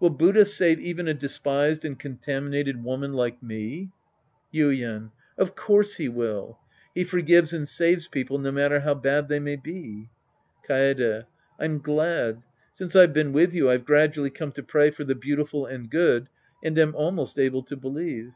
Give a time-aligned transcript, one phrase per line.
[0.00, 3.90] Will Buddha save even a despised and contaminated woman like me?
[4.52, 5.12] Yuien.
[5.38, 6.58] Of course he will.
[6.94, 10.10] He forgives and saves people, no matter how bad they may be.
[10.68, 11.24] Kaede.
[11.58, 12.42] I'm glad.
[12.74, 16.28] Since I've been with you, I've gradually come to pray for the beautiful and good
[16.62, 18.30] and am almost able to believe.